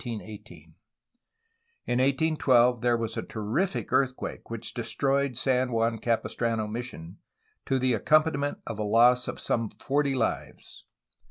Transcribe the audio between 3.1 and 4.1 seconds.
a terrific